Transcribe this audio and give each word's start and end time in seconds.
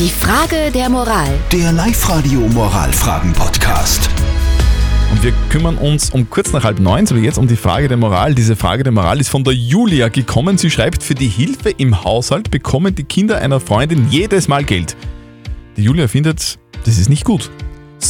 Die 0.00 0.08
Frage 0.08 0.70
der 0.72 0.88
Moral. 0.88 1.28
Der 1.52 1.72
Live-Radio 1.72 2.40
Moralfragen-Podcast. 2.40 4.08
Und 5.10 5.22
wir 5.22 5.34
kümmern 5.50 5.76
uns 5.76 6.08
um 6.08 6.30
kurz 6.30 6.54
nach 6.54 6.64
halb 6.64 6.80
neun, 6.80 7.04
so 7.04 7.14
wie 7.16 7.20
jetzt, 7.20 7.36
um 7.36 7.46
die 7.46 7.54
Frage 7.54 7.86
der 7.86 7.98
Moral. 7.98 8.34
Diese 8.34 8.56
Frage 8.56 8.82
der 8.82 8.92
Moral 8.92 9.20
ist 9.20 9.28
von 9.28 9.44
der 9.44 9.52
Julia 9.52 10.08
gekommen. 10.08 10.56
Sie 10.56 10.70
schreibt, 10.70 11.02
für 11.02 11.14
die 11.14 11.28
Hilfe 11.28 11.68
im 11.68 12.02
Haushalt 12.02 12.50
bekommen 12.50 12.94
die 12.94 13.04
Kinder 13.04 13.42
einer 13.42 13.60
Freundin 13.60 14.08
jedes 14.08 14.48
Mal 14.48 14.64
Geld. 14.64 14.96
Die 15.76 15.82
Julia 15.82 16.08
findet, 16.08 16.58
das 16.86 16.96
ist 16.96 17.10
nicht 17.10 17.26
gut. 17.26 17.50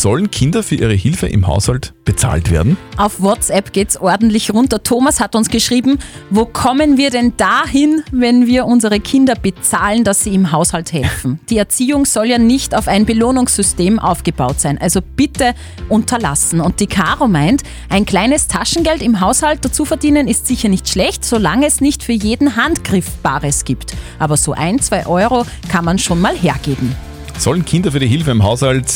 Sollen 0.00 0.30
Kinder 0.30 0.62
für 0.62 0.76
ihre 0.76 0.94
Hilfe 0.94 1.26
im 1.26 1.46
Haushalt 1.46 1.92
bezahlt 2.06 2.50
werden? 2.50 2.78
Auf 2.96 3.20
WhatsApp 3.20 3.74
geht's 3.74 3.98
ordentlich 3.98 4.50
runter. 4.50 4.82
Thomas 4.82 5.20
hat 5.20 5.34
uns 5.34 5.50
geschrieben, 5.50 5.98
wo 6.30 6.46
kommen 6.46 6.96
wir 6.96 7.10
denn 7.10 7.36
dahin, 7.36 8.02
wenn 8.10 8.46
wir 8.46 8.64
unsere 8.64 8.98
Kinder 8.98 9.34
bezahlen, 9.34 10.02
dass 10.02 10.24
sie 10.24 10.32
im 10.32 10.52
Haushalt 10.52 10.94
helfen? 10.94 11.38
Die 11.50 11.58
Erziehung 11.58 12.06
soll 12.06 12.28
ja 12.28 12.38
nicht 12.38 12.74
auf 12.74 12.88
ein 12.88 13.04
Belohnungssystem 13.04 13.98
aufgebaut 13.98 14.58
sein. 14.58 14.78
Also 14.78 15.00
bitte 15.02 15.52
unterlassen. 15.90 16.62
Und 16.62 16.80
die 16.80 16.86
Caro 16.86 17.28
meint, 17.28 17.62
ein 17.90 18.06
kleines 18.06 18.48
Taschengeld 18.48 19.02
im 19.02 19.20
Haushalt 19.20 19.66
dazu 19.66 19.84
verdienen 19.84 20.28
ist 20.28 20.46
sicher 20.46 20.70
nicht 20.70 20.88
schlecht, 20.88 21.26
solange 21.26 21.66
es 21.66 21.82
nicht 21.82 22.02
für 22.02 22.12
jeden 22.14 22.56
Handgriff 22.56 23.18
Bares 23.22 23.66
gibt. 23.66 23.94
Aber 24.18 24.38
so 24.38 24.52
ein, 24.54 24.80
zwei 24.80 25.04
Euro 25.04 25.44
kann 25.68 25.84
man 25.84 25.98
schon 25.98 26.22
mal 26.22 26.34
hergeben. 26.34 26.96
Sollen 27.36 27.66
Kinder 27.66 27.92
für 27.92 28.00
die 28.00 28.08
Hilfe 28.08 28.30
im 28.30 28.42
Haushalt 28.42 28.86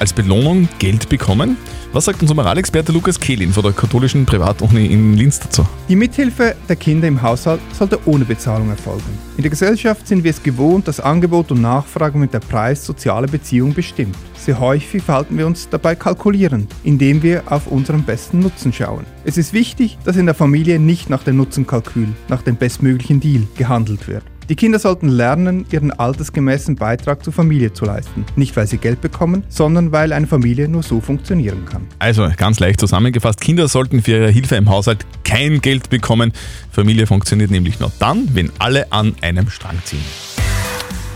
als 0.00 0.12
Belohnung 0.12 0.68
Geld 0.78 1.08
bekommen? 1.08 1.56
Was 1.92 2.06
sagt 2.06 2.22
unser 2.22 2.34
Moralexperte 2.34 2.92
Lukas 2.92 3.18
Kehlin 3.18 3.52
von 3.52 3.62
der 3.62 3.72
katholischen 3.72 4.24
Privatuni 4.24 4.86
in 4.86 5.16
Linz 5.16 5.40
dazu? 5.40 5.66
Die 5.88 5.96
Mithilfe 5.96 6.56
der 6.68 6.76
Kinder 6.76 7.08
im 7.08 7.20
Haushalt 7.20 7.60
sollte 7.72 7.98
ohne 8.06 8.24
Bezahlung 8.24 8.70
erfolgen. 8.70 9.18
In 9.36 9.42
der 9.42 9.50
Gesellschaft 9.50 10.06
sind 10.06 10.24
wir 10.24 10.30
es 10.30 10.42
gewohnt, 10.42 10.88
dass 10.88 11.00
Angebot 11.00 11.50
und 11.50 11.60
Nachfrage 11.60 12.16
mit 12.16 12.32
der 12.32 12.40
Preis 12.40 12.86
soziale 12.86 13.26
Beziehung 13.26 13.74
bestimmt. 13.74 14.16
Sehr 14.36 14.58
häufig 14.58 15.02
verhalten 15.02 15.36
wir 15.36 15.46
uns 15.46 15.68
dabei 15.68 15.94
kalkulierend, 15.94 16.72
indem 16.84 17.22
wir 17.22 17.42
auf 17.46 17.66
unseren 17.66 18.04
besten 18.04 18.38
Nutzen 18.38 18.72
schauen. 18.72 19.04
Es 19.24 19.36
ist 19.36 19.52
wichtig, 19.52 19.98
dass 20.04 20.16
in 20.16 20.26
der 20.26 20.34
Familie 20.34 20.78
nicht 20.78 21.10
nach 21.10 21.24
dem 21.24 21.36
Nutzenkalkül, 21.36 22.08
nach 22.28 22.42
dem 22.42 22.56
bestmöglichen 22.56 23.20
Deal 23.20 23.42
gehandelt 23.56 24.08
wird. 24.08 24.22
Die 24.50 24.56
Kinder 24.56 24.80
sollten 24.80 25.08
lernen, 25.08 25.64
ihren 25.70 25.92
altersgemäßen 25.92 26.74
Beitrag 26.74 27.22
zur 27.22 27.32
Familie 27.32 27.72
zu 27.72 27.84
leisten. 27.84 28.26
Nicht, 28.34 28.56
weil 28.56 28.66
sie 28.66 28.78
Geld 28.78 29.00
bekommen, 29.00 29.44
sondern 29.48 29.92
weil 29.92 30.12
eine 30.12 30.26
Familie 30.26 30.68
nur 30.68 30.82
so 30.82 31.00
funktionieren 31.00 31.66
kann. 31.66 31.86
Also 32.00 32.28
ganz 32.36 32.58
leicht 32.58 32.80
zusammengefasst, 32.80 33.40
Kinder 33.40 33.68
sollten 33.68 34.02
für 34.02 34.10
ihre 34.10 34.30
Hilfe 34.30 34.56
im 34.56 34.68
Haushalt 34.68 35.06
kein 35.22 35.60
Geld 35.60 35.88
bekommen. 35.88 36.32
Familie 36.72 37.06
funktioniert 37.06 37.52
nämlich 37.52 37.78
nur 37.78 37.92
dann, 38.00 38.28
wenn 38.34 38.50
alle 38.58 38.90
an 38.90 39.14
einem 39.20 39.48
Strang 39.50 39.78
ziehen. 39.84 40.02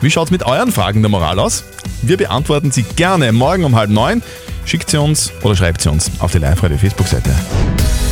Wie 0.01 0.13
schaut's 0.13 0.31
mit 0.31 0.47
euren 0.47 0.71
Fragen 0.71 1.03
der 1.03 1.11
Moral 1.11 1.41
aus? 1.41 1.65
Wir 2.03 2.17
beantworten 2.17 2.71
sie 2.71 2.85
gerne 2.85 3.33
morgen 3.33 3.65
um 3.65 3.75
halb 3.75 3.91
neun. 3.91 4.23
Schickt 4.65 4.91
sie 4.91 5.01
uns 5.01 5.33
oder 5.43 5.57
schreibt 5.57 5.81
sie 5.81 5.91
uns 5.91 6.09
auf 6.21 6.31
die 6.31 6.39
Live-Radio 6.39 6.79
Facebook-Seite. 6.79 7.31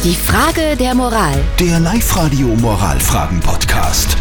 Die 0.02 0.16
Frage 0.16 0.76
der 0.76 0.96
Moral. 0.96 1.38
Der 1.60 1.78
Live-Radio 1.78 2.48
Moralfragen-Podcast. 2.56 4.16